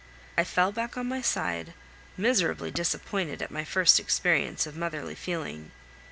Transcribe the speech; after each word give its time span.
I 0.35 0.43
fell 0.43 0.71
back 0.71 0.97
on 0.97 1.07
my 1.07 1.21
side, 1.21 1.75
miserably 2.17 2.71
disappointed 2.71 3.39
at 3.43 3.51
my 3.51 3.63
first 3.63 3.99
experience 3.99 4.65
of 4.65 4.75
motherly 4.75 5.13
feeling. 5.13 5.69